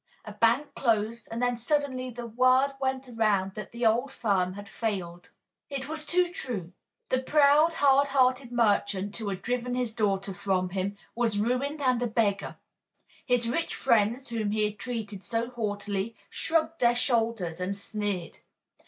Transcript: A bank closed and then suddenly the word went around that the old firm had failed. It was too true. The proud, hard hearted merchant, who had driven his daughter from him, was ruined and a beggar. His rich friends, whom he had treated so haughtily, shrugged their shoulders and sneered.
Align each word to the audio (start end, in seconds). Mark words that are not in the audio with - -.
A 0.25 0.31
bank 0.31 0.73
closed 0.73 1.27
and 1.29 1.39
then 1.43 1.57
suddenly 1.57 2.09
the 2.09 2.25
word 2.25 2.73
went 2.79 3.07
around 3.07 3.53
that 3.53 3.71
the 3.71 3.85
old 3.85 4.11
firm 4.11 4.53
had 4.53 4.67
failed. 4.67 5.29
It 5.69 5.87
was 5.87 6.07
too 6.07 6.31
true. 6.33 6.73
The 7.09 7.21
proud, 7.21 7.75
hard 7.75 8.07
hearted 8.07 8.51
merchant, 8.51 9.15
who 9.17 9.29
had 9.29 9.43
driven 9.43 9.75
his 9.75 9.93
daughter 9.93 10.33
from 10.33 10.69
him, 10.69 10.97
was 11.13 11.37
ruined 11.37 11.83
and 11.83 12.01
a 12.01 12.07
beggar. 12.07 12.57
His 13.27 13.47
rich 13.47 13.75
friends, 13.75 14.29
whom 14.29 14.49
he 14.49 14.63
had 14.63 14.79
treated 14.79 15.23
so 15.23 15.51
haughtily, 15.51 16.15
shrugged 16.31 16.79
their 16.79 16.95
shoulders 16.95 17.59
and 17.59 17.75
sneered. 17.75 18.39